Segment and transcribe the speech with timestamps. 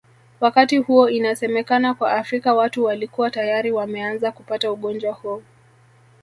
[0.39, 5.43] wakati huo inasemekana kwa Afrika watu walikua tayari wameanza kupata ugonjwa huu